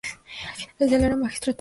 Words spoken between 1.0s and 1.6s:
era la magistratura más importante.